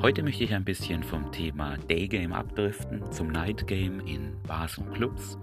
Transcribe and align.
Heute 0.00 0.22
möchte 0.22 0.44
ich 0.44 0.54
ein 0.54 0.64
bisschen 0.64 1.02
vom 1.02 1.32
Thema 1.32 1.76
Daygame 1.88 2.32
abdriften 2.32 3.10
zum 3.10 3.32
Nightgame 3.32 4.00
in 4.08 4.40
Bars 4.46 4.78
und 4.78 4.92
Clubs. 4.92 5.36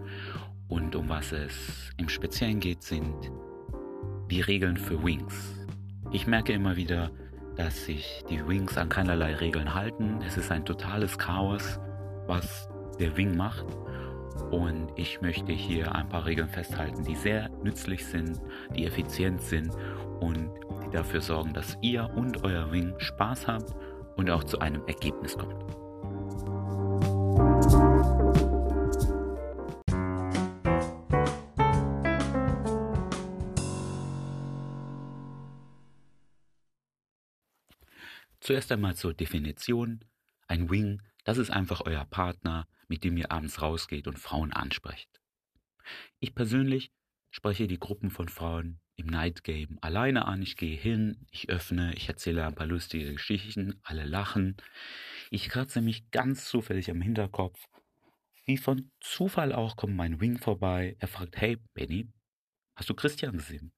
Und 0.70 0.96
um 0.96 1.10
was 1.10 1.34
es 1.34 1.92
im 1.98 2.08
Speziellen 2.08 2.62
geht, 2.62 2.82
sind 2.82 3.34
die 4.32 4.40
Regeln 4.40 4.78
für 4.78 5.04
Wings. 5.04 5.60
Ich 6.14 6.26
merke 6.26 6.54
immer 6.54 6.78
wieder, 6.78 7.12
dass 7.58 7.84
sich 7.84 8.24
die 8.30 8.48
Wings 8.48 8.78
an 8.78 8.88
keinerlei 8.88 9.36
Regeln 9.36 9.74
halten. 9.74 10.22
Es 10.26 10.38
ist 10.38 10.50
ein 10.50 10.64
totales 10.64 11.18
Chaos, 11.18 11.78
was 12.26 12.70
der 12.98 13.18
Wing 13.18 13.36
macht. 13.36 13.66
Und 14.52 14.88
ich 14.96 15.20
möchte 15.20 15.52
hier 15.52 15.94
ein 15.94 16.08
paar 16.08 16.26
Regeln 16.26 16.48
festhalten, 16.48 17.04
die 17.04 17.16
sehr 17.16 17.50
nützlich 17.62 18.06
sind, 18.06 18.40
die 18.74 18.86
effizient 18.86 19.42
sind 19.42 19.76
und 20.22 20.50
die 20.86 20.92
dafür 20.92 21.20
sorgen, 21.20 21.52
dass 21.52 21.78
ihr 21.82 22.10
und 22.16 22.46
euer 22.46 22.72
Wing 22.72 22.94
Spaß 23.00 23.48
habt 23.48 23.76
und 24.16 24.30
auch 24.30 24.44
zu 24.44 24.60
einem 24.60 24.86
Ergebnis 24.88 25.38
kommt. 25.38 25.66
Zuerst 38.46 38.72
einmal 38.72 38.96
zur 38.96 39.16
Definition. 39.16 40.06
Ein 40.48 40.70
Wing, 40.70 41.02
das 41.24 41.40
ist 41.40 41.50
einfach 41.50 41.82
euer 41.86 42.06
Partner, 42.06 42.68
mit 42.88 43.04
dem 43.04 43.18
ihr 43.18 43.32
abends 43.32 43.60
rausgeht 43.60 44.08
und 44.08 44.20
Frauen 44.20 44.54
ansprecht. 44.54 45.10
Ich 46.20 46.36
persönlich 46.36 46.92
spreche 47.32 47.68
die 47.68 47.80
Gruppen 47.80 48.10
von 48.10 48.30
Frauen 48.30 48.80
im 48.96 49.08
Night 49.08 49.44
Game 49.44 49.78
alleine 49.82 50.26
an. 50.26 50.42
Ich 50.42 50.58
gehe 50.58 50.78
hin, 50.78 51.26
ich 51.32 51.50
öffne, 51.50 51.94
ich 51.96 52.08
erzähle 52.08 52.46
ein 52.46 52.56
paar 52.56 52.68
lustige 52.68 53.14
Geschichten, 53.14 53.80
alle 53.84 54.06
lachen. 54.06 54.58
Ich 55.32 55.50
kratze 55.50 55.82
mich 55.82 56.12
ganz 56.12 56.46
zufällig 56.46 56.90
am 56.90 57.02
Hinterkopf. 57.02 57.68
Wie 58.46 58.58
von 58.58 58.92
Zufall 59.00 59.54
auch 59.54 59.76
kommt 59.76 59.96
mein 59.96 60.22
Wing 60.22 60.38
vorbei. 60.38 60.96
Er 61.00 61.08
fragt, 61.08 61.38
hey 61.38 61.58
Benny, 61.74 62.12
hast 62.76 62.90
du 62.90 62.94
Christian 62.94 63.38
gesehen? 63.38 63.74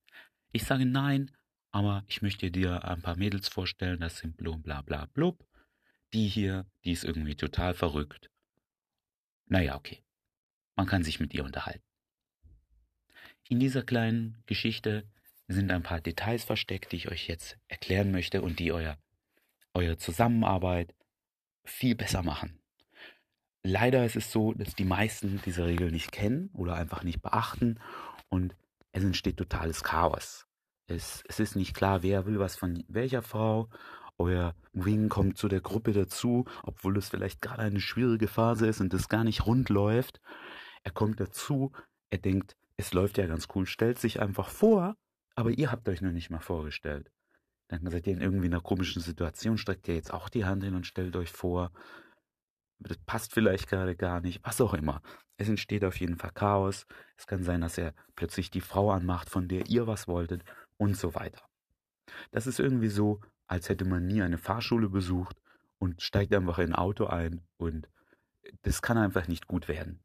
Ich 0.51 0.65
sage 0.65 0.85
nein, 0.85 1.31
aber 1.71 2.03
ich 2.07 2.21
möchte 2.21 2.51
dir 2.51 2.83
ein 2.83 3.01
paar 3.01 3.17
Mädels 3.17 3.47
vorstellen, 3.47 3.99
das 3.99 4.17
sind 4.17 4.37
blum 4.37 4.61
bla 4.61 4.81
bla 4.81 5.05
blub. 5.05 5.47
Die 6.13 6.27
hier, 6.27 6.65
die 6.83 6.91
ist 6.91 7.03
irgendwie 7.03 7.35
total 7.35 7.73
verrückt. 7.73 8.29
Naja, 9.45 9.75
okay. 9.75 10.03
Man 10.75 10.87
kann 10.87 11.03
sich 11.03 11.19
mit 11.19 11.33
ihr 11.33 11.43
unterhalten. 11.43 11.86
In 13.49 13.59
dieser 13.59 13.83
kleinen 13.83 14.43
Geschichte 14.45 15.05
sind 15.47 15.71
ein 15.71 15.83
paar 15.83 16.01
Details 16.01 16.43
versteckt, 16.43 16.91
die 16.91 16.97
ich 16.97 17.09
euch 17.09 17.27
jetzt 17.27 17.57
erklären 17.69 18.11
möchte 18.11 18.41
und 18.41 18.59
die 18.59 18.73
euer, 18.73 18.97
eure 19.73 19.97
Zusammenarbeit 19.97 20.93
viel 21.63 21.95
besser 21.95 22.23
machen. 22.23 22.59
Leider 23.63 24.05
ist 24.05 24.17
es 24.17 24.31
so, 24.31 24.53
dass 24.53 24.75
die 24.75 24.85
meisten 24.85 25.41
diese 25.45 25.65
Regel 25.65 25.91
nicht 25.91 26.11
kennen 26.11 26.49
oder 26.53 26.75
einfach 26.75 27.03
nicht 27.03 27.21
beachten 27.21 27.79
und 28.29 28.55
es 28.91 29.03
entsteht 29.03 29.37
totales 29.37 29.83
Chaos. 29.83 30.45
Es, 30.87 31.23
es 31.27 31.39
ist 31.39 31.55
nicht 31.55 31.73
klar, 31.73 32.03
wer 32.03 32.25
will 32.25 32.39
was 32.39 32.55
von 32.55 32.83
welcher 32.87 33.21
Frau. 33.21 33.69
Euer 34.17 34.55
Wing 34.73 35.09
kommt 35.09 35.37
zu 35.37 35.47
der 35.47 35.61
Gruppe 35.61 35.93
dazu, 35.93 36.45
obwohl 36.63 36.97
es 36.97 37.09
vielleicht 37.09 37.41
gerade 37.41 37.61
eine 37.61 37.79
schwierige 37.79 38.27
Phase 38.27 38.67
ist 38.67 38.81
und 38.81 38.93
es 38.93 39.09
gar 39.09 39.23
nicht 39.23 39.45
rund 39.45 39.69
läuft. 39.69 40.19
Er 40.83 40.91
kommt 40.91 41.19
dazu, 41.19 41.71
er 42.09 42.17
denkt, 42.17 42.55
es 42.77 42.93
läuft 42.93 43.17
ja 43.17 43.25
ganz 43.25 43.47
cool, 43.55 43.65
stellt 43.65 43.99
sich 43.99 44.21
einfach 44.21 44.49
vor, 44.49 44.95
aber 45.35 45.51
ihr 45.51 45.71
habt 45.71 45.89
euch 45.89 46.01
noch 46.01 46.11
nicht 46.11 46.29
mal 46.29 46.39
vorgestellt. 46.39 47.11
Dann 47.67 47.89
seid 47.89 48.07
ihr 48.07 48.13
in 48.13 48.21
irgendwie 48.21 48.45
einer 48.45 48.61
komischen 48.61 49.01
Situation, 49.01 49.57
streckt 49.57 49.87
ihr 49.87 49.95
jetzt 49.95 50.13
auch 50.13 50.29
die 50.29 50.45
Hand 50.45 50.63
hin 50.63 50.75
und 50.75 50.85
stellt 50.85 51.15
euch 51.15 51.31
vor. 51.31 51.71
Das 52.79 52.97
passt 52.99 53.33
vielleicht 53.33 53.67
gerade 53.67 53.95
gar 53.95 54.21
nicht, 54.21 54.41
was 54.43 54.61
auch 54.61 54.75
immer. 54.75 55.01
Es 55.37 55.49
entsteht 55.49 55.83
auf 55.83 55.99
jeden 55.99 56.17
Fall 56.17 56.31
Chaos. 56.31 56.85
Es 57.17 57.25
kann 57.25 57.43
sein, 57.43 57.61
dass 57.61 57.77
er 57.77 57.93
plötzlich 58.15 58.51
die 58.51 58.61
Frau 58.61 58.91
anmacht, 58.91 59.29
von 59.29 59.47
der 59.47 59.67
ihr 59.67 59.87
was 59.87 60.07
wolltet 60.07 60.43
und 60.77 60.95
so 60.95 61.15
weiter. 61.15 61.43
Das 62.31 62.47
ist 62.47 62.59
irgendwie 62.59 62.89
so, 62.89 63.19
als 63.47 63.69
hätte 63.69 63.85
man 63.85 64.05
nie 64.05 64.21
eine 64.21 64.37
Fahrschule 64.37 64.89
besucht 64.89 65.35
und 65.79 66.01
steigt 66.01 66.33
einfach 66.33 66.59
in 66.59 66.73
ein 66.73 66.75
Auto 66.75 67.07
ein 67.07 67.41
und 67.57 67.89
das 68.61 68.81
kann 68.81 68.97
einfach 68.97 69.27
nicht 69.27 69.47
gut 69.47 69.67
werden 69.67 70.03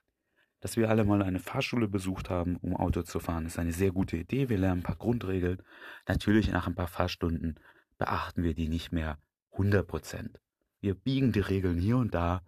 dass 0.62 0.77
wir 0.77 0.89
alle 0.89 1.05
mal 1.05 1.23
eine 1.23 1.41
Fahrschule 1.41 1.89
besucht 1.89 2.31
haben, 2.31 2.56
um 2.59 2.77
Auto 2.77 3.03
zu 3.03 3.19
fahren. 3.19 3.47
Ist 3.47 3.59
eine 3.59 3.73
sehr 3.73 3.91
gute 3.91 4.17
Idee. 4.17 4.49
Wir 4.49 4.59
lernen 4.59 4.81
ein 4.81 4.84
paar 4.84 4.97
Grundregeln. 4.97 5.61
Natürlich 6.06 6.50
nach 6.53 6.69
ein 6.69 6.77
paar 6.77 6.87
Fahrstunden 6.87 7.59
beachten 7.99 8.45
wir 8.45 8.55
die 8.55 8.69
nicht 8.69 8.93
mehr 8.93 9.19
100 9.50 9.87
Prozent. 9.87 10.41
Wir 10.81 10.95
biegen 10.95 11.33
die 11.33 11.41
Regeln 11.41 11.78
hier 11.78 11.97
und 11.97 12.15
da 12.15 12.43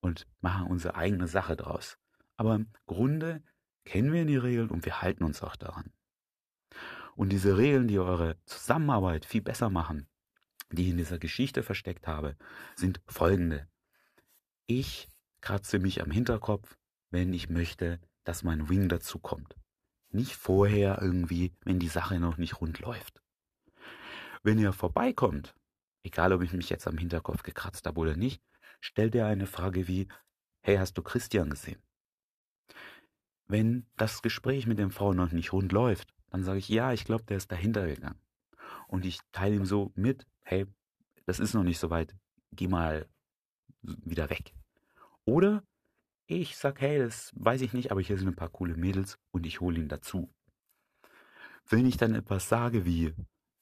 und 0.00 0.26
machen 0.42 0.66
unsere 0.66 0.94
eigene 0.94 1.26
Sache 1.26 1.56
draus. 1.56 1.96
Aber 2.36 2.54
im 2.54 2.68
Grunde 2.84 3.42
kennen 3.86 4.12
wir 4.12 4.26
die 4.26 4.36
Regeln 4.36 4.68
und 4.68 4.84
wir 4.84 5.00
halten 5.00 5.24
uns 5.24 5.42
auch 5.42 5.56
daran. 5.56 5.90
Und 7.16 7.30
diese 7.30 7.56
Regeln, 7.56 7.88
die 7.88 7.98
eure 7.98 8.36
Zusammenarbeit 8.44 9.24
viel 9.24 9.40
besser 9.40 9.70
machen, 9.70 10.06
die 10.70 10.82
ich 10.82 10.90
in 10.90 10.98
dieser 10.98 11.18
Geschichte 11.18 11.62
versteckt 11.62 12.06
habe, 12.06 12.36
sind 12.76 13.00
folgende. 13.06 13.68
Ich 14.66 15.08
kratze 15.40 15.78
mich 15.78 16.02
am 16.02 16.10
Hinterkopf, 16.10 16.76
wenn 17.14 17.32
ich 17.32 17.48
möchte, 17.48 18.00
dass 18.24 18.42
mein 18.42 18.68
Wing 18.68 18.88
dazu 18.88 19.20
kommt. 19.20 19.56
Nicht 20.10 20.34
vorher 20.34 21.00
irgendwie, 21.00 21.54
wenn 21.64 21.78
die 21.78 21.88
Sache 21.88 22.18
noch 22.18 22.38
nicht 22.38 22.60
rund 22.60 22.80
läuft. 22.80 23.22
Wenn 24.42 24.58
er 24.58 24.72
vorbeikommt, 24.72 25.54
egal 26.02 26.32
ob 26.32 26.42
ich 26.42 26.52
mich 26.52 26.70
jetzt 26.70 26.88
am 26.88 26.98
Hinterkopf 26.98 27.44
gekratzt 27.44 27.86
habe 27.86 28.00
oder 28.00 28.16
nicht, 28.16 28.42
stellt 28.80 29.14
er 29.14 29.26
eine 29.26 29.46
Frage 29.46 29.86
wie, 29.86 30.08
hey, 30.62 30.76
hast 30.76 30.98
du 30.98 31.02
Christian 31.02 31.50
gesehen? 31.50 31.80
Wenn 33.46 33.86
das 33.96 34.20
Gespräch 34.20 34.66
mit 34.66 34.80
dem 34.80 34.90
Frau 34.90 35.12
noch 35.12 35.30
nicht 35.30 35.52
rund 35.52 35.70
läuft, 35.70 36.12
dann 36.30 36.42
sage 36.42 36.58
ich, 36.58 36.68
ja, 36.68 36.92
ich 36.92 37.04
glaube, 37.04 37.22
der 37.24 37.36
ist 37.36 37.52
dahinter 37.52 37.86
gegangen. 37.86 38.20
Und 38.88 39.04
ich 39.04 39.20
teile 39.30 39.54
ihm 39.54 39.66
so 39.66 39.92
mit, 39.94 40.26
hey, 40.42 40.66
das 41.26 41.38
ist 41.38 41.54
noch 41.54 41.62
nicht 41.62 41.78
so 41.78 41.90
weit, 41.90 42.12
geh 42.50 42.66
mal 42.66 43.08
wieder 43.82 44.30
weg. 44.30 44.52
Oder 45.24 45.62
ich 46.26 46.56
sag, 46.56 46.80
hey, 46.80 46.98
das 46.98 47.32
weiß 47.36 47.60
ich 47.60 47.72
nicht, 47.72 47.90
aber 47.90 48.00
hier 48.00 48.18
sind 48.18 48.28
ein 48.28 48.36
paar 48.36 48.48
coole 48.48 48.76
Mädels 48.76 49.18
und 49.30 49.46
ich 49.46 49.60
hole 49.60 49.78
ihn 49.78 49.88
dazu. 49.88 50.32
Wenn 51.68 51.86
ich 51.86 51.96
dann 51.96 52.14
etwas 52.14 52.48
sage 52.48 52.84
wie, 52.84 53.14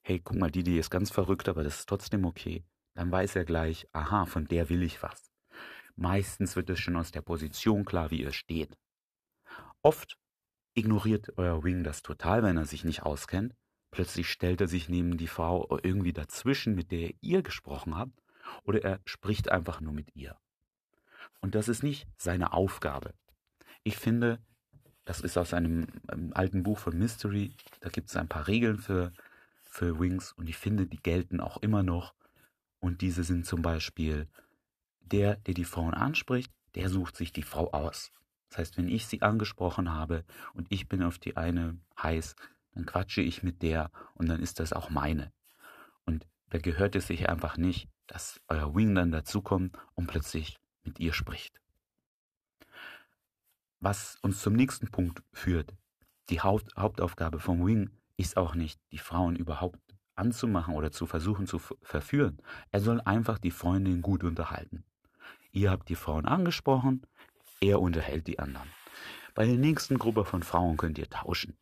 hey, 0.03 0.21
guck 0.21 0.37
mal, 0.37 0.51
die, 0.51 0.63
die 0.63 0.79
ist 0.79 0.91
ganz 0.91 1.11
verrückt, 1.11 1.49
aber 1.49 1.65
das 1.65 1.81
ist 1.81 1.89
trotzdem 1.89 2.25
okay, 2.25 2.65
dann 2.95 3.11
weiß 3.11 3.37
er 3.37 3.45
gleich, 3.45 3.89
aha, 3.93 4.27
von 4.27 4.47
der 4.47 4.69
will 4.69 4.83
ich 4.83 5.03
was. 5.03 5.33
Meistens 5.97 6.57
wird 6.57 6.71
es 6.71 6.81
schon 6.81 6.97
aus 6.97 7.11
der 7.11 7.23
Position 7.23 7.85
klar, 7.85 8.11
wie 8.11 8.23
ihr 8.23 8.33
steht. 8.33 8.77
Oft 9.83 10.17
ignoriert 10.75 11.37
euer 11.37 11.63
Wing 11.65 11.85
das 11.85 12.03
total, 12.03 12.43
wenn 12.43 12.57
er 12.57 12.65
sich 12.65 12.85
nicht 12.85 13.03
auskennt. 13.03 13.55
Plötzlich 13.91 14.31
stellt 14.31 14.61
er 14.61 14.69
sich 14.69 14.89
neben 14.89 15.19
die 15.19 15.27
Frau 15.27 15.79
irgendwie 15.83 16.15
dazwischen, 16.15 16.75
mit 16.75 16.93
der 16.93 17.13
ihr 17.21 17.43
gesprochen 17.43 17.97
habt, 17.97 18.19
oder 18.65 18.83
er 18.83 19.01
spricht 19.05 19.51
einfach 19.51 19.81
nur 19.81 19.93
mit 19.93 20.15
ihr. 20.15 20.39
Und 21.41 21.55
das 21.55 21.69
ist 21.69 21.83
nicht 21.83 22.07
seine 22.17 22.53
Aufgabe. 22.53 23.15
Ich 23.83 23.97
finde, 23.97 24.39
das 25.05 25.21
ist 25.21 25.37
aus 25.37 25.55
einem, 25.55 25.87
einem 26.07 26.33
alten 26.35 26.63
Buch 26.63 26.79
von 26.79 26.97
Mystery, 26.97 27.57
da 27.81 27.89
gibt 27.89 28.11
es 28.11 28.17
ein 28.17 28.29
paar 28.29 28.47
Regeln 28.47 28.79
für, 28.79 29.13
für 29.63 29.99
Wings 29.99 30.33
und 30.33 30.49
ich 30.49 30.57
finde, 30.57 30.87
die 30.87 31.03
gelten 31.03 31.41
auch 31.41 31.57
immer 31.59 31.83
noch. 31.83 32.15
Und 32.79 33.01
diese 33.01 33.25
sind 33.25 33.47
zum 33.47 33.63
Beispiel, 33.63 34.29
der, 35.01 35.37
der 35.37 35.55
die 35.55 35.65
Frauen 35.65 35.95
anspricht, 35.95 36.53
der 36.75 36.89
sucht 36.89 37.17
sich 37.17 37.33
die 37.33 37.43
Frau 37.43 37.71
aus. 37.73 38.13
Das 38.49 38.59
heißt, 38.59 38.77
wenn 38.77 38.89
ich 38.89 39.07
sie 39.07 39.23
angesprochen 39.23 39.93
habe 39.93 40.25
und 40.55 40.67
ich 40.71 40.89
bin 40.89 41.03
auf 41.03 41.19
die 41.19 41.37
eine 41.37 41.79
heiß, 42.01 42.37
dann 42.75 42.87
quatsche 42.87 43.23
ich 43.23 43.43
mit 43.43 43.63
der 43.63 43.91
und 44.15 44.29
dann 44.29 44.41
ist 44.41 44.61
das 44.61 44.73
auch 44.73 44.91
meine. 44.91 45.33
Und 46.05 46.27
da 46.51 46.59
gehört 46.59 46.97
es 46.97 47.07
sich 47.07 47.29
einfach 47.29 47.57
nicht, 47.57 47.89
dass 48.07 48.41
euer 48.49 48.75
Wing 48.75 48.95
dann 48.95 49.11
dazukommt 49.11 49.77
und 49.95 50.07
plötzlich 50.07 50.59
mit 50.85 50.99
ihr 50.99 51.13
spricht. 51.13 51.61
Was 53.81 54.19
uns 54.23 54.41
zum 54.41 54.55
nächsten 54.55 54.89
Punkt 54.89 55.23
führt, 55.33 55.75
die 56.31 56.41
Haupt 56.41 56.77
Hauptaufgabe 56.77 57.41
vom 57.41 57.67
Wing 57.67 57.91
ist 58.17 58.37
auch 58.37 58.55
nicht, 58.55 58.81
die 58.93 58.99
Frauen 58.99 59.37
überhaupt 59.37 59.81
anzumachen 60.15 60.75
oder 60.75 60.93
zu 60.93 61.07
versuchen 61.07 61.47
zu 61.47 61.59
verführen. 61.59 62.39
Er 62.71 62.81
soll 62.81 63.01
einfach 63.01 63.39
die 63.39 63.51
Freundin 63.51 64.03
gut 64.03 64.23
unterhalten. 64.23 64.85
Ihr 65.51 65.71
habt 65.71 65.89
die 65.89 65.97
Frauen 65.97 66.27
angesprochen, 66.27 67.07
er 67.61 67.81
unterhält 67.81 68.27
die 68.27 68.39
anderen. 68.39 68.69
Bei 69.35 69.47
der 69.47 69.57
nächsten 69.57 69.99
Gruppe 69.99 70.25
von 70.25 70.43
Frauen 70.43 70.77
könnt 70.77 70.99
ihr 70.99 71.09
tauschen. 71.09 71.57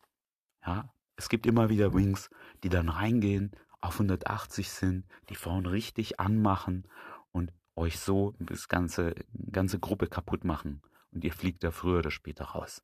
Ja, 0.65 0.93
es 1.15 1.29
gibt 1.29 1.45
immer 1.45 1.69
wieder 1.69 1.93
Wings, 1.93 2.29
die 2.63 2.69
dann 2.69 2.89
reingehen, 2.89 3.51
auf 3.79 3.93
180 3.93 4.69
sind, 4.69 5.05
die 5.29 5.35
Frauen 5.35 5.65
richtig 5.65 6.19
anmachen 6.19 6.87
und 7.31 7.51
euch 7.75 7.99
so 7.99 8.35
das 8.39 8.67
ganze, 8.67 9.15
ganze 9.51 9.79
Gruppe 9.79 10.07
kaputt 10.07 10.43
machen 10.43 10.81
und 11.11 11.23
ihr 11.23 11.33
fliegt 11.33 11.63
da 11.63 11.71
früher 11.71 11.99
oder 11.99 12.11
später 12.11 12.45
raus. 12.45 12.83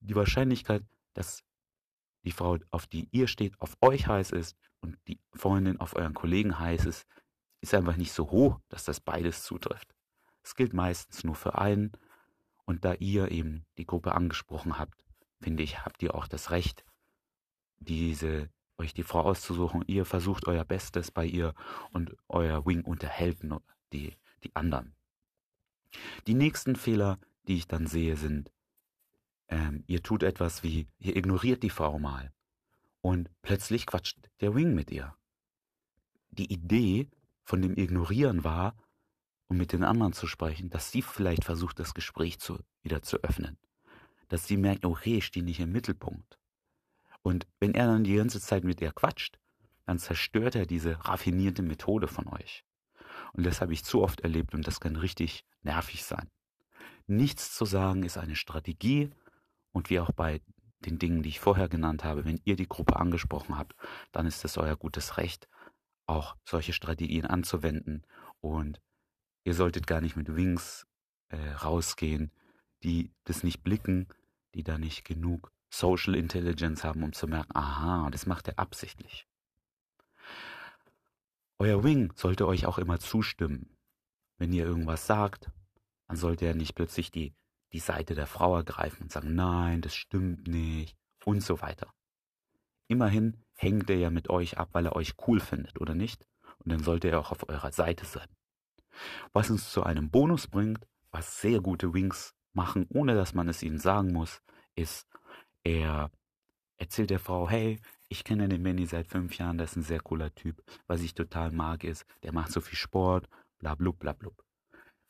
Die 0.00 0.14
Wahrscheinlichkeit, 0.14 0.84
dass 1.14 1.42
die 2.24 2.32
Frau, 2.32 2.58
auf 2.70 2.86
die 2.86 3.08
ihr 3.12 3.28
steht, 3.28 3.60
auf 3.60 3.76
euch 3.80 4.06
heiß 4.06 4.32
ist 4.32 4.56
und 4.80 4.98
die 5.08 5.20
Freundin 5.32 5.80
auf 5.80 5.96
euren 5.96 6.14
Kollegen 6.14 6.58
heiß 6.58 6.84
ist, 6.86 7.06
ist 7.60 7.74
einfach 7.74 7.96
nicht 7.96 8.12
so 8.12 8.30
hoch, 8.30 8.60
dass 8.68 8.84
das 8.84 9.00
beides 9.00 9.44
zutrifft. 9.44 9.94
Es 10.42 10.54
gilt 10.54 10.72
meistens 10.72 11.24
nur 11.24 11.34
für 11.34 11.58
einen. 11.58 11.92
Und 12.64 12.84
da 12.84 12.94
ihr 12.94 13.30
eben 13.30 13.64
die 13.78 13.86
Gruppe 13.86 14.12
angesprochen 14.12 14.78
habt, 14.78 15.04
finde 15.40 15.62
ich, 15.62 15.84
habt 15.84 16.02
ihr 16.02 16.14
auch 16.14 16.26
das 16.26 16.50
Recht, 16.50 16.84
diese, 17.78 18.50
euch 18.76 18.92
die 18.92 19.02
Frau 19.02 19.22
auszusuchen. 19.22 19.84
Ihr 19.86 20.04
versucht 20.04 20.46
euer 20.46 20.64
Bestes 20.64 21.10
bei 21.10 21.24
ihr 21.24 21.54
und 21.92 22.16
euer 22.28 22.66
Wing 22.66 22.82
unterhält 22.82 23.44
die, 23.96 24.16
die 24.44 24.54
anderen. 24.54 24.94
Die 26.26 26.34
nächsten 26.34 26.76
Fehler, 26.76 27.18
die 27.48 27.56
ich 27.56 27.66
dann 27.66 27.86
sehe, 27.86 28.16
sind, 28.16 28.50
ähm, 29.48 29.84
ihr 29.86 30.02
tut 30.02 30.22
etwas 30.22 30.62
wie, 30.62 30.88
ihr 30.98 31.16
ignoriert 31.16 31.62
die 31.62 31.70
Frau 31.70 31.98
mal 31.98 32.32
und 33.00 33.30
plötzlich 33.42 33.86
quatscht 33.86 34.18
der 34.40 34.54
Wing 34.54 34.74
mit 34.74 34.90
ihr. 34.90 35.14
Die 36.30 36.52
Idee 36.52 37.08
von 37.44 37.62
dem 37.62 37.76
Ignorieren 37.76 38.44
war, 38.44 38.76
um 39.48 39.56
mit 39.56 39.72
den 39.72 39.84
anderen 39.84 40.12
zu 40.12 40.26
sprechen, 40.26 40.70
dass 40.70 40.90
sie 40.90 41.02
vielleicht 41.02 41.44
versucht, 41.44 41.78
das 41.78 41.94
Gespräch 41.94 42.40
zu, 42.40 42.58
wieder 42.82 43.02
zu 43.02 43.18
öffnen. 43.22 43.56
Dass 44.28 44.48
sie 44.48 44.56
merkt, 44.56 44.84
okay, 44.84 45.18
ich 45.18 45.26
stehe 45.26 45.44
nicht 45.44 45.60
im 45.60 45.70
Mittelpunkt. 45.70 46.38
Und 47.22 47.46
wenn 47.60 47.74
er 47.74 47.86
dann 47.86 48.02
die 48.02 48.16
ganze 48.16 48.40
Zeit 48.40 48.64
mit 48.64 48.80
ihr 48.80 48.90
quatscht, 48.90 49.38
dann 49.84 50.00
zerstört 50.00 50.56
er 50.56 50.66
diese 50.66 50.98
raffinierte 51.06 51.62
Methode 51.62 52.08
von 52.08 52.26
euch. 52.26 52.64
Und 53.36 53.44
das 53.44 53.60
habe 53.60 53.74
ich 53.74 53.84
zu 53.84 54.02
oft 54.02 54.20
erlebt 54.22 54.54
und 54.54 54.66
das 54.66 54.80
kann 54.80 54.96
richtig 54.96 55.44
nervig 55.62 56.04
sein. 56.04 56.30
Nichts 57.06 57.54
zu 57.54 57.66
sagen 57.66 58.02
ist 58.02 58.16
eine 58.16 58.34
Strategie 58.34 59.10
und 59.72 59.90
wie 59.90 60.00
auch 60.00 60.10
bei 60.10 60.40
den 60.80 60.98
Dingen, 60.98 61.22
die 61.22 61.28
ich 61.28 61.40
vorher 61.40 61.68
genannt 61.68 62.02
habe, 62.02 62.24
wenn 62.24 62.40
ihr 62.44 62.56
die 62.56 62.68
Gruppe 62.68 62.96
angesprochen 62.96 63.58
habt, 63.58 63.74
dann 64.12 64.26
ist 64.26 64.44
es 64.44 64.56
euer 64.56 64.76
gutes 64.76 65.18
Recht, 65.18 65.48
auch 66.06 66.36
solche 66.44 66.72
Strategien 66.72 67.26
anzuwenden 67.26 68.06
und 68.40 68.80
ihr 69.44 69.54
solltet 69.54 69.86
gar 69.86 70.00
nicht 70.00 70.16
mit 70.16 70.34
Wings 70.34 70.86
äh, 71.28 71.50
rausgehen, 71.50 72.32
die 72.82 73.12
das 73.24 73.42
nicht 73.42 73.62
blicken, 73.62 74.08
die 74.54 74.62
da 74.62 74.78
nicht 74.78 75.04
genug 75.04 75.52
Social 75.68 76.14
Intelligence 76.14 76.84
haben, 76.84 77.02
um 77.02 77.12
zu 77.12 77.26
merken, 77.26 77.54
aha, 77.54 78.08
das 78.10 78.26
macht 78.26 78.48
er 78.48 78.58
absichtlich. 78.58 79.26
Euer 81.58 81.82
Wing 81.82 82.12
sollte 82.14 82.46
euch 82.46 82.66
auch 82.66 82.78
immer 82.78 82.98
zustimmen. 82.98 83.76
Wenn 84.36 84.52
ihr 84.52 84.66
irgendwas 84.66 85.06
sagt, 85.06 85.50
dann 86.06 86.16
sollte 86.16 86.44
er 86.44 86.54
nicht 86.54 86.74
plötzlich 86.74 87.10
die, 87.10 87.34
die 87.72 87.78
Seite 87.78 88.14
der 88.14 88.26
Frau 88.26 88.56
ergreifen 88.56 89.04
und 89.04 89.12
sagen, 89.12 89.34
nein, 89.34 89.80
das 89.80 89.94
stimmt 89.94 90.46
nicht 90.46 90.96
und 91.24 91.40
so 91.40 91.62
weiter. 91.62 91.92
Immerhin 92.88 93.42
hängt 93.54 93.88
er 93.88 93.96
ja 93.96 94.10
mit 94.10 94.28
euch 94.28 94.58
ab, 94.58 94.68
weil 94.72 94.86
er 94.86 94.94
euch 94.96 95.14
cool 95.26 95.40
findet, 95.40 95.80
oder 95.80 95.94
nicht? 95.94 96.26
Und 96.58 96.72
dann 96.72 96.82
sollte 96.82 97.08
er 97.08 97.20
auch 97.20 97.32
auf 97.32 97.48
eurer 97.48 97.72
Seite 97.72 98.04
sein. 98.04 98.28
Was 99.32 99.50
uns 99.50 99.70
zu 99.70 99.82
einem 99.82 100.10
Bonus 100.10 100.46
bringt, 100.46 100.86
was 101.10 101.40
sehr 101.40 101.60
gute 101.60 101.94
Wings 101.94 102.34
machen, 102.52 102.86
ohne 102.90 103.14
dass 103.14 103.34
man 103.34 103.48
es 103.48 103.62
ihnen 103.62 103.78
sagen 103.78 104.12
muss, 104.12 104.42
ist, 104.74 105.08
er 105.64 106.10
erzählt 106.76 107.10
der 107.10 107.18
Frau, 107.18 107.48
hey, 107.48 107.80
ich 108.08 108.24
kenne 108.24 108.48
den 108.48 108.62
Manny 108.62 108.86
seit 108.86 109.08
fünf 109.08 109.36
Jahren, 109.38 109.58
das 109.58 109.70
ist 109.72 109.76
ein 109.76 109.82
sehr 109.82 110.00
cooler 110.00 110.34
Typ. 110.34 110.62
Was 110.86 111.02
ich 111.02 111.14
total 111.14 111.50
mag 111.50 111.84
ist, 111.84 112.04
der 112.22 112.32
macht 112.32 112.52
so 112.52 112.60
viel 112.60 112.78
Sport, 112.78 113.28
bla 113.58 113.74
blub, 113.74 113.98
bla 113.98 114.12
blub. 114.12 114.44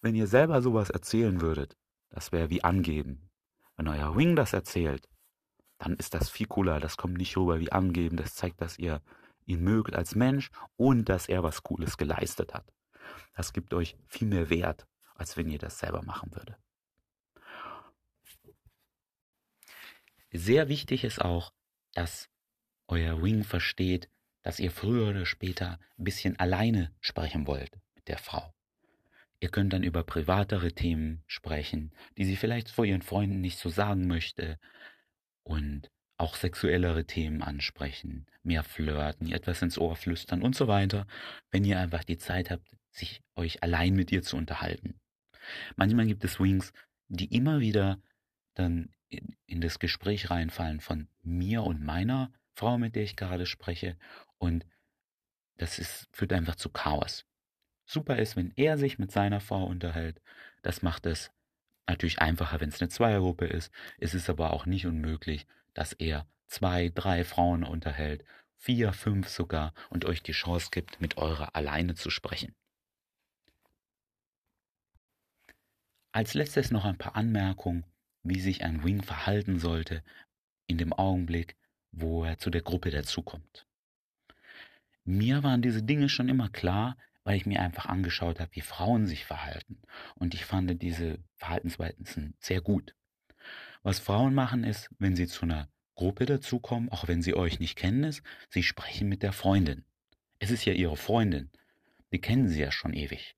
Wenn 0.00 0.14
ihr 0.14 0.26
selber 0.26 0.62
sowas 0.62 0.90
erzählen 0.90 1.40
würdet, 1.40 1.76
das 2.10 2.32
wäre 2.32 2.50
wie 2.50 2.64
angeben. 2.64 3.30
Wenn 3.76 3.88
euer 3.88 4.16
Wing 4.16 4.36
das 4.36 4.52
erzählt, 4.52 5.08
dann 5.78 5.94
ist 5.96 6.14
das 6.14 6.30
viel 6.30 6.46
cooler. 6.46 6.80
Das 6.80 6.96
kommt 6.96 7.18
nicht 7.18 7.36
rüber 7.36 7.60
wie 7.60 7.72
angeben. 7.72 8.16
Das 8.16 8.34
zeigt, 8.34 8.60
dass 8.60 8.78
ihr 8.78 9.02
ihn 9.44 9.62
mögt 9.62 9.94
als 9.94 10.14
Mensch 10.14 10.50
und 10.76 11.08
dass 11.08 11.28
er 11.28 11.42
was 11.42 11.62
Cooles 11.62 11.96
geleistet 11.98 12.54
hat. 12.54 12.72
Das 13.34 13.52
gibt 13.52 13.74
euch 13.74 13.96
viel 14.06 14.28
mehr 14.28 14.48
Wert, 14.48 14.86
als 15.14 15.36
wenn 15.36 15.50
ihr 15.50 15.58
das 15.58 15.78
selber 15.78 16.02
machen 16.02 16.34
würdet. 16.34 16.56
Sehr 20.32 20.68
wichtig 20.68 21.04
ist 21.04 21.20
auch, 21.20 21.52
dass 21.92 22.28
euer 22.88 23.22
Wing 23.22 23.44
versteht, 23.44 24.08
dass 24.42 24.60
ihr 24.60 24.70
früher 24.70 25.08
oder 25.08 25.26
später 25.26 25.78
ein 25.98 26.04
bisschen 26.04 26.38
alleine 26.38 26.92
sprechen 27.00 27.46
wollt 27.46 27.78
mit 27.94 28.08
der 28.08 28.18
Frau. 28.18 28.54
Ihr 29.40 29.48
könnt 29.50 29.72
dann 29.72 29.82
über 29.82 30.02
privatere 30.02 30.72
Themen 30.72 31.22
sprechen, 31.26 31.92
die 32.16 32.24
sie 32.24 32.36
vielleicht 32.36 32.70
vor 32.70 32.84
ihren 32.84 33.02
Freunden 33.02 33.40
nicht 33.40 33.58
so 33.58 33.68
sagen 33.68 34.06
möchte 34.06 34.58
und 35.42 35.90
auch 36.16 36.34
sexuellere 36.34 37.04
Themen 37.04 37.42
ansprechen, 37.42 38.26
mehr 38.42 38.62
flirten, 38.62 39.26
ihr 39.26 39.36
etwas 39.36 39.60
ins 39.60 39.78
Ohr 39.78 39.96
flüstern 39.96 40.42
und 40.42 40.56
so 40.56 40.66
weiter, 40.66 41.06
wenn 41.50 41.64
ihr 41.64 41.78
einfach 41.78 42.04
die 42.04 42.16
Zeit 42.16 42.50
habt, 42.50 42.68
sich 42.90 43.20
euch 43.34 43.62
allein 43.62 43.94
mit 43.94 44.10
ihr 44.12 44.22
zu 44.22 44.36
unterhalten. 44.36 44.98
Manchmal 45.76 46.06
gibt 46.06 46.24
es 46.24 46.40
Wings, 46.40 46.72
die 47.08 47.34
immer 47.34 47.60
wieder 47.60 48.00
dann 48.54 48.90
in, 49.08 49.36
in 49.46 49.60
das 49.60 49.78
Gespräch 49.78 50.30
reinfallen 50.30 50.80
von 50.80 51.08
mir 51.22 51.62
und 51.62 51.82
meiner 51.82 52.32
Frau, 52.56 52.78
mit 52.78 52.96
der 52.96 53.02
ich 53.02 53.16
gerade 53.16 53.46
spreche 53.46 53.96
und 54.38 54.66
das 55.58 55.78
ist, 55.78 56.08
führt 56.12 56.32
einfach 56.32 56.56
zu 56.56 56.70
Chaos. 56.70 57.26
Super 57.84 58.18
ist, 58.18 58.34
wenn 58.34 58.52
er 58.56 58.78
sich 58.78 58.98
mit 58.98 59.12
seiner 59.12 59.40
Frau 59.40 59.64
unterhält. 59.64 60.20
Das 60.62 60.82
macht 60.82 61.06
es 61.06 61.30
natürlich 61.86 62.18
einfacher, 62.18 62.60
wenn 62.60 62.70
es 62.70 62.80
eine 62.80 62.88
Zweiergruppe 62.88 63.46
ist. 63.46 63.70
Es 63.98 64.14
ist 64.14 64.28
aber 64.28 64.52
auch 64.52 64.66
nicht 64.66 64.86
unmöglich, 64.86 65.46
dass 65.74 65.92
er 65.92 66.26
zwei, 66.46 66.88
drei 66.88 67.24
Frauen 67.24 67.62
unterhält, 67.62 68.24
vier, 68.56 68.92
fünf 68.92 69.28
sogar 69.28 69.72
und 69.90 70.04
euch 70.04 70.22
die 70.22 70.32
Chance 70.32 70.68
gibt, 70.72 71.00
mit 71.00 71.18
eurer 71.18 71.54
alleine 71.54 71.94
zu 71.94 72.10
sprechen. 72.10 72.54
Als 76.12 76.32
letztes 76.32 76.70
noch 76.70 76.86
ein 76.86 76.96
paar 76.96 77.14
Anmerkungen, 77.14 77.84
wie 78.22 78.40
sich 78.40 78.64
ein 78.64 78.82
Wing 78.82 79.02
verhalten 79.02 79.58
sollte 79.58 80.02
in 80.66 80.78
dem 80.78 80.94
Augenblick, 80.94 81.56
wo 81.96 82.24
er 82.24 82.38
zu 82.38 82.50
der 82.50 82.62
Gruppe 82.62 82.90
dazukommt. 82.90 83.66
Mir 85.04 85.42
waren 85.42 85.62
diese 85.62 85.82
Dinge 85.82 86.08
schon 86.08 86.28
immer 86.28 86.50
klar, 86.50 86.96
weil 87.24 87.36
ich 87.36 87.46
mir 87.46 87.60
einfach 87.60 87.86
angeschaut 87.86 88.38
habe, 88.38 88.54
wie 88.54 88.60
Frauen 88.60 89.06
sich 89.06 89.24
verhalten. 89.24 89.80
Und 90.14 90.34
ich 90.34 90.44
fand 90.44 90.80
diese 90.82 91.18
Verhaltensweisen 91.34 92.34
sehr 92.38 92.60
gut. 92.60 92.94
Was 93.82 93.98
Frauen 93.98 94.34
machen 94.34 94.62
ist, 94.62 94.90
wenn 94.98 95.16
sie 95.16 95.26
zu 95.26 95.42
einer 95.42 95.68
Gruppe 95.94 96.26
dazukommen, 96.26 96.90
auch 96.90 97.08
wenn 97.08 97.22
sie 97.22 97.34
euch 97.34 97.58
nicht 97.58 97.76
kennen, 97.76 98.04
ist, 98.04 98.22
sie 98.50 98.62
sprechen 98.62 99.08
mit 99.08 99.22
der 99.22 99.32
Freundin. 99.32 99.84
Es 100.38 100.50
ist 100.50 100.64
ja 100.66 100.74
ihre 100.74 100.96
Freundin. 100.96 101.50
Die 102.12 102.20
kennen 102.20 102.48
sie 102.48 102.60
ja 102.60 102.70
schon 102.70 102.92
ewig. 102.92 103.36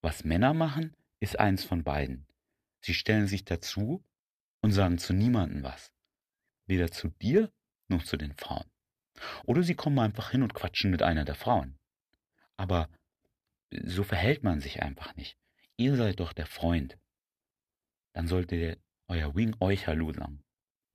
Was 0.00 0.24
Männer 0.24 0.54
machen, 0.54 0.96
ist 1.20 1.38
eins 1.38 1.62
von 1.62 1.84
beiden. 1.84 2.26
Sie 2.80 2.94
stellen 2.94 3.28
sich 3.28 3.44
dazu 3.44 4.02
und 4.60 4.72
sagen 4.72 4.98
zu 4.98 5.12
niemandem 5.12 5.62
was. 5.62 5.92
Weder 6.66 6.90
zu 6.90 7.08
dir 7.08 7.52
noch 7.92 8.04
zu 8.04 8.16
den 8.16 8.34
Frauen. 8.34 8.64
Oder 9.44 9.62
sie 9.62 9.74
kommen 9.74 9.98
einfach 9.98 10.30
hin 10.30 10.42
und 10.42 10.54
quatschen 10.54 10.90
mit 10.90 11.02
einer 11.02 11.24
der 11.24 11.34
Frauen. 11.34 11.78
Aber 12.56 12.88
so 13.70 14.02
verhält 14.02 14.42
man 14.42 14.60
sich 14.60 14.82
einfach 14.82 15.14
nicht. 15.16 15.38
Ihr 15.76 15.96
seid 15.96 16.20
doch 16.20 16.32
der 16.32 16.46
Freund. 16.46 16.98
Dann 18.12 18.26
sollte 18.26 18.78
euer 19.08 19.34
Wing 19.34 19.56
euch 19.60 19.86
Hallo 19.86 20.12
sagen. 20.12 20.42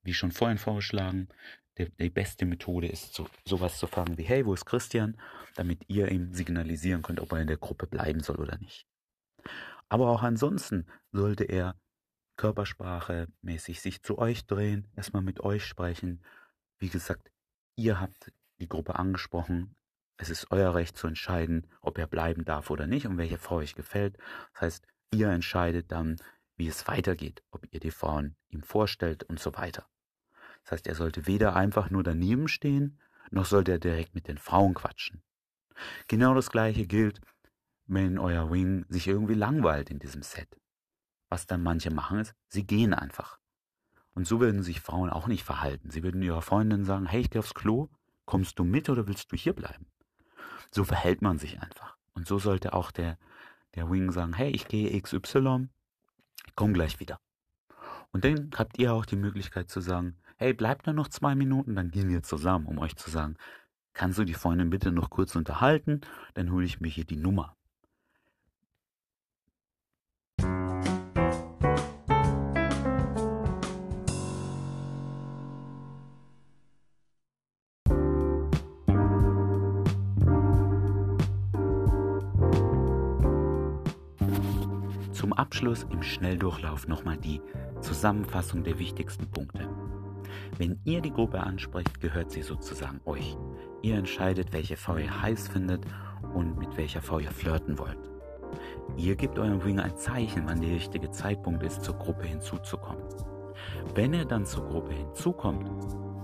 Wie 0.04 0.13
schon 0.13 0.32
vorhin 0.32 0.58
vorgeschlagen, 0.58 1.30
die, 1.77 1.89
die 1.89 2.10
beste 2.10 2.46
Methode 2.46 2.88
ist, 2.88 3.13
so, 3.13 3.27
sowas 3.46 3.77
zu 3.77 3.88
fragen 3.88 4.18
wie, 4.18 4.24
hey, 4.24 4.46
wo 4.46 4.54
ist 4.54 4.66
Christian? 4.66 5.20
Damit 5.56 5.84
ihr 5.88 6.12
ihm 6.12 6.34
signalisieren 6.34 7.01
könnt, 7.01 7.20
ob 7.20 7.32
er 7.32 7.42
in 7.42 7.48
der 7.48 7.58
Gruppe 7.58 7.88
bleiben 7.88 8.22
soll 8.22 8.38
oder 8.38 8.58
nicht. 8.58 8.88
Aber 9.89 10.10
auch 10.10 10.24
ansonsten 10.24 10.88
sollte 11.12 11.44
er 11.46 11.75
Körpersprache 12.38 13.27
mäßig 13.42 13.82
sich 13.82 14.04
zu 14.04 14.18
euch 14.18 14.46
drehen, 14.46 14.88
erstmal 14.96 15.24
mit 15.24 15.39
euch 15.39 15.66
sprechen. 15.66 16.24
Wie 16.79 16.89
gesagt, 16.89 17.31
ihr 17.75 18.00
habt 18.00 18.31
die 18.60 18.67
Gruppe 18.67 18.96
angesprochen, 18.96 19.75
es 20.17 20.29
ist 20.29 20.51
euer 20.51 20.74
Recht 20.74 20.98
zu 20.98 21.07
entscheiden, 21.07 21.67
ob 21.81 21.98
er 21.98 22.07
bleiben 22.07 22.43
darf 22.43 22.69
oder 22.69 22.88
nicht 22.88 23.05
und 23.05 23.17
welche 23.17 23.38
Frau 23.38 23.57
euch 23.57 23.75
gefällt. 23.75 24.17
Das 24.53 24.62
heißt, 24.62 24.88
ihr 25.12 25.29
entscheidet 25.29 25.91
dann, 25.91 26.17
wie 26.55 26.67
es 26.67 26.88
weitergeht, 26.88 27.43
ob 27.51 27.67
ihr 27.72 27.79
die 27.79 27.91
Frauen 27.91 28.36
ihm 28.50 28.63
vorstellt 28.63 29.24
und 29.24 29.39
so 29.39 29.55
weiter. 29.55 29.88
Das 30.63 30.74
heißt, 30.74 30.88
er 30.88 30.96
sollte 30.96 31.27
weder 31.27 31.55
einfach 31.55 31.89
nur 31.89 32.03
daneben 32.03 32.48
stehen, 32.48 33.00
noch 33.29 33.46
sollte 33.46 33.74
er 33.74 33.79
direkt 33.79 34.15
mit 34.15 34.27
den 34.27 34.38
Frauen 34.38 34.74
quatschen. 34.74 35.22
Genau 36.07 36.34
das 36.34 36.50
gleiche 36.50 36.88
gilt, 36.88 37.22
wenn 37.86 38.17
euer 38.17 38.51
Wing 38.51 38.86
sich 38.89 39.07
irgendwie 39.07 39.36
langweilt 39.36 39.89
in 39.89 40.00
diesem 40.00 40.24
Set. 40.24 40.60
Was 41.29 41.46
dann 41.46 41.62
manche 41.62 41.91
machen 41.91 42.19
ist, 42.19 42.36
sie 42.48 42.65
gehen 42.65 42.93
einfach. 42.93 43.39
Und 44.17 44.25
so 44.25 44.39
würden 44.39 44.63
sich 44.63 44.81
Frauen 44.81 45.12
auch 45.12 45.27
nicht 45.27 45.43
verhalten. 45.43 45.91
Sie 45.91 46.01
würden 46.01 46.24
ihrer 46.24 46.41
Freundin 46.41 46.86
sagen, 46.86 47.05
hey, 47.05 47.21
ich 47.21 47.29
gehe 47.29 47.38
aufs 47.38 47.53
Klo, 47.53 47.88
kommst 48.25 48.57
du 48.57 48.63
mit 48.63 48.89
oder 48.89 49.07
willst 49.07 49.31
du 49.31 49.38
hier 49.38 49.53
bleiben? 49.53 49.86
So 50.71 50.83
verhält 50.83 51.21
man 51.21 51.38
sich 51.38 51.62
einfach. 51.62 51.97
Und 52.15 52.27
so 52.27 52.39
sollte 52.39 52.74
auch 52.74 52.89
der, 52.89 53.19
der 53.75 53.91
Wing 53.91 54.12
sagen, 54.12 54.33
hey, 54.33 54.50
ich 54.50 54.67
gehe 54.67 55.00
XY, 55.00 55.69
ich 56.47 56.55
komme 56.55 56.74
gleich 56.74 57.00
wieder. 57.00 57.19
Und 58.12 58.25
dann 58.25 58.50
habt 58.55 58.79
ihr 58.79 58.91
auch 58.91 59.05
die 59.05 59.17
Möglichkeit 59.17 59.69
zu 59.69 59.81
sagen, 59.81 60.17
hey, 60.38 60.51
bleibt 60.51 60.88
da 60.88 60.93
noch 60.93 61.09
zwei 61.09 61.36
Minuten, 61.36 61.75
dann 61.75 61.91
gehen 61.91 62.09
wir 62.09 62.24
zusammen, 62.24 62.65
um 62.65 62.79
euch 62.79 62.95
zu 62.95 63.12
sagen, 63.12 63.36
kannst 63.93 64.17
du 64.17 64.24
die 64.24 64.33
Freundin 64.33 64.71
bitte 64.71 64.91
noch 64.91 65.12
kurz 65.12 65.36
unterhalten, 65.36 66.01
dann 66.33 66.51
hole 66.51 66.65
ich 66.65 66.81
mir 66.81 66.89
hier 66.89 67.05
die 67.05 67.17
Nummer. 67.17 67.55
Abschluss 85.38 85.86
im 85.91 86.01
Schnelldurchlauf 86.01 86.88
nochmal 86.88 87.17
die 87.17 87.41
Zusammenfassung 87.82 88.63
der 88.63 88.79
wichtigsten 88.79 89.29
Punkte. 89.29 89.70
Wenn 90.58 90.79
ihr 90.84 91.00
die 91.00 91.12
Gruppe 91.12 91.39
ansprecht, 91.39 92.01
gehört 92.01 92.32
sie 92.32 92.41
sozusagen 92.41 93.00
euch. 93.06 93.38
Ihr 93.84 93.98
entscheidet, 93.98 94.51
welche 94.51 94.77
Frau 94.77 94.98
ihr 94.98 95.22
heiß 95.22 95.48
findet 95.50 95.86
und 96.34 96.58
mit 96.58 96.75
welcher 96.75 97.01
Frau 97.01 97.20
ihr 97.20 97.29
flirten 97.29 97.77
wollt. 97.77 98.00
Ihr 98.98 99.15
gebt 99.15 99.38
eurem 99.38 99.63
Wing 99.63 99.79
ein 99.79 99.96
Zeichen, 99.96 100.44
wann 100.48 100.62
der 100.62 100.72
richtige 100.72 101.12
Zeitpunkt 101.12 101.62
ist, 101.62 101.84
zur 101.84 102.00
Gruppe 102.00 102.25
hinzuzukommen. 102.25 103.03
Wenn 103.94 104.15
er 104.15 104.25
dann 104.25 104.46
zur 104.46 104.67
Gruppe 104.67 104.94
hinzukommt, 104.94 105.70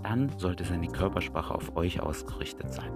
dann 0.01 0.32
sollte 0.39 0.63
seine 0.63 0.88
Körpersprache 0.88 1.53
auf 1.53 1.75
euch 1.75 2.01
ausgerichtet 2.01 2.74
sein. 2.74 2.91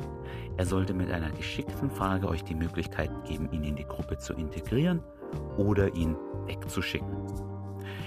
Er 0.57 0.65
sollte 0.65 0.95
mit 0.95 1.12
einer 1.12 1.29
geschickten 1.29 1.91
Frage 1.91 2.27
euch 2.27 2.43
die 2.43 2.55
Möglichkeit 2.55 3.12
geben, 3.25 3.51
ihn 3.51 3.63
in 3.63 3.75
die 3.75 3.86
Gruppe 3.86 4.17
zu 4.17 4.33
integrieren 4.33 5.03
oder 5.57 5.93
ihn 5.96 6.15
wegzuschicken. 6.46 7.15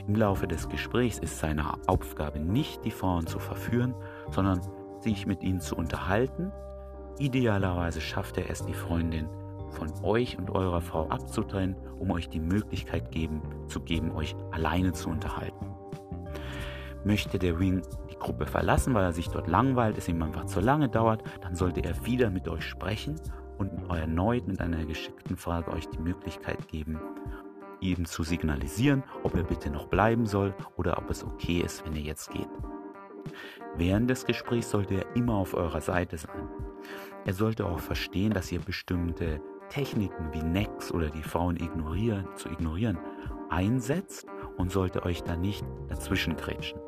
Im 0.06 0.14
Laufe 0.14 0.46
des 0.46 0.68
Gesprächs 0.68 1.18
ist 1.18 1.38
seine 1.38 1.64
Aufgabe 1.86 2.40
nicht, 2.40 2.84
die 2.84 2.90
Frauen 2.90 3.26
zu 3.26 3.38
verführen, 3.38 3.94
sondern 4.30 4.60
sich 5.00 5.26
mit 5.26 5.42
ihnen 5.42 5.60
zu 5.60 5.76
unterhalten. 5.76 6.52
Idealerweise 7.18 8.00
schafft 8.00 8.38
er 8.38 8.50
es, 8.50 8.64
die 8.64 8.74
Freundin 8.74 9.28
von 9.70 9.92
euch 10.02 10.36
und 10.36 10.50
eurer 10.50 10.80
Frau 10.80 11.08
abzutrennen, 11.08 11.76
um 11.98 12.10
euch 12.10 12.28
die 12.28 12.40
Möglichkeit 12.40 13.12
geben, 13.12 13.40
zu 13.68 13.80
geben, 13.80 14.10
euch 14.12 14.34
alleine 14.50 14.92
zu 14.92 15.10
unterhalten. 15.10 15.66
Möchte 17.04 17.38
der 17.38 17.58
Wing 17.58 17.82
die 18.10 18.18
Gruppe 18.18 18.46
verlassen, 18.46 18.94
weil 18.94 19.04
er 19.04 19.12
sich 19.12 19.28
dort 19.28 19.48
langweilt, 19.48 19.96
es 19.96 20.08
ihm 20.08 20.22
einfach 20.22 20.46
zu 20.46 20.60
lange 20.60 20.88
dauert, 20.88 21.22
dann 21.40 21.54
sollte 21.54 21.82
er 21.82 22.04
wieder 22.04 22.30
mit 22.30 22.48
euch 22.48 22.64
sprechen 22.64 23.16
und 23.60 23.70
erneut 23.90 24.48
mit 24.48 24.60
einer 24.60 24.84
geschickten 24.86 25.36
Frage 25.36 25.70
euch 25.70 25.86
die 25.88 25.98
Möglichkeit 25.98 26.66
geben, 26.68 26.98
ihm 27.80 28.06
zu 28.06 28.22
signalisieren, 28.22 29.04
ob 29.22 29.36
er 29.36 29.44
bitte 29.44 29.70
noch 29.70 29.86
bleiben 29.86 30.26
soll 30.26 30.54
oder 30.76 30.98
ob 30.98 31.10
es 31.10 31.22
okay 31.22 31.60
ist, 31.60 31.84
wenn 31.84 31.94
er 31.94 32.02
jetzt 32.02 32.30
geht. 32.30 32.48
Während 33.76 34.10
des 34.10 34.24
Gesprächs 34.24 34.70
sollte 34.70 34.94
er 34.94 35.14
immer 35.14 35.34
auf 35.34 35.54
eurer 35.54 35.80
Seite 35.80 36.18
sein. 36.18 36.48
Er 37.26 37.34
sollte 37.34 37.66
auch 37.66 37.78
verstehen, 37.78 38.32
dass 38.32 38.50
ihr 38.50 38.60
bestimmte 38.60 39.40
Techniken 39.68 40.32
wie 40.32 40.42
Necks 40.42 40.90
oder 40.90 41.10
die 41.10 41.22
Frauen 41.22 41.56
ignorieren, 41.56 42.26
zu 42.34 42.48
ignorieren 42.48 42.98
einsetzt 43.50 44.26
und 44.56 44.70
sollte 44.70 45.04
euch 45.04 45.22
da 45.22 45.36
nicht 45.36 45.64
dazwischen 45.88 46.36
grätschen. 46.36 46.80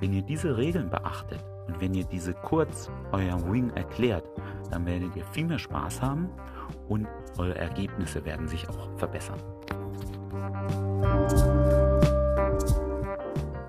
Wenn 0.00 0.12
ihr 0.12 0.22
diese 0.22 0.56
Regeln 0.56 0.90
beachtet 0.90 1.44
und 1.70 1.80
wenn 1.80 1.94
ihr 1.94 2.04
diese 2.04 2.34
kurz 2.34 2.90
euer 3.12 3.40
Wing 3.50 3.70
erklärt, 3.76 4.24
dann 4.70 4.84
werdet 4.86 5.14
ihr 5.14 5.24
viel 5.26 5.46
mehr 5.46 5.58
Spaß 5.58 6.02
haben 6.02 6.28
und 6.88 7.06
eure 7.38 7.56
Ergebnisse 7.56 8.24
werden 8.24 8.48
sich 8.48 8.68
auch 8.68 8.88
verbessern. 8.96 9.40